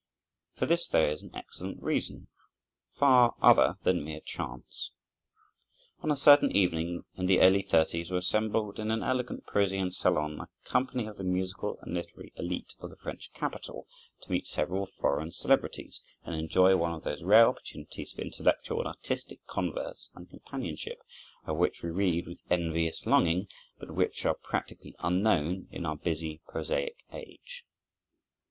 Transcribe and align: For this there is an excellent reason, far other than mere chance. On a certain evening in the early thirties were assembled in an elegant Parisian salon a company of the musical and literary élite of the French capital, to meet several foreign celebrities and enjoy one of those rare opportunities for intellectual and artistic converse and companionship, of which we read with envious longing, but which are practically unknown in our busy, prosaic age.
For 0.55 0.65
this 0.65 0.87
there 0.87 1.11
is 1.11 1.21
an 1.21 1.29
excellent 1.35 1.79
reason, 1.79 2.25
far 2.89 3.35
other 3.39 3.75
than 3.83 4.03
mere 4.03 4.21
chance. 4.21 4.89
On 5.99 6.09
a 6.09 6.15
certain 6.15 6.51
evening 6.51 7.03
in 7.17 7.27
the 7.27 7.39
early 7.39 7.61
thirties 7.61 8.09
were 8.09 8.17
assembled 8.17 8.79
in 8.79 8.89
an 8.89 9.03
elegant 9.03 9.45
Parisian 9.45 9.91
salon 9.91 10.39
a 10.39 10.49
company 10.67 11.05
of 11.05 11.17
the 11.17 11.23
musical 11.23 11.77
and 11.83 11.93
literary 11.93 12.33
élite 12.35 12.73
of 12.79 12.89
the 12.89 12.95
French 12.95 13.29
capital, 13.35 13.85
to 14.21 14.31
meet 14.31 14.47
several 14.47 14.87
foreign 14.87 15.29
celebrities 15.31 16.01
and 16.23 16.33
enjoy 16.33 16.75
one 16.75 16.93
of 16.95 17.03
those 17.03 17.21
rare 17.21 17.45
opportunities 17.47 18.11
for 18.11 18.23
intellectual 18.23 18.79
and 18.79 18.87
artistic 18.87 19.45
converse 19.45 20.09
and 20.15 20.31
companionship, 20.31 20.97
of 21.45 21.57
which 21.57 21.83
we 21.83 21.91
read 21.91 22.25
with 22.25 22.41
envious 22.49 23.05
longing, 23.05 23.47
but 23.77 23.91
which 23.93 24.25
are 24.25 24.33
practically 24.33 24.95
unknown 24.97 25.67
in 25.69 25.85
our 25.85 25.95
busy, 25.95 26.41
prosaic 26.47 27.05
age. 27.13 27.65